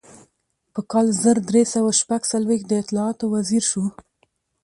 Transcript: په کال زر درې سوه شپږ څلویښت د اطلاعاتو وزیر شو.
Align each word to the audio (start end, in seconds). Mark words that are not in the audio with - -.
په 0.73 0.79
کال 0.91 1.07
زر 1.21 1.37
درې 1.49 1.63
سوه 1.73 1.91
شپږ 1.99 2.21
څلویښت 2.31 2.65
د 2.67 2.73
اطلاعاتو 2.81 3.25
وزیر 3.35 3.63
شو. 3.71 3.83